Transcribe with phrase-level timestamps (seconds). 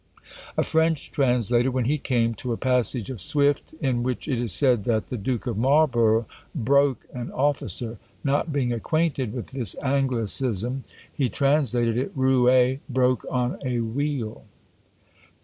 [0.57, 4.51] A French translator, when he came to a passage of Swift, in which it is
[4.51, 10.85] said that the Duke of Marlborough broke an officer; not being acquainted with this Anglicism,
[11.13, 14.45] he translated it roué, broke on a wheel!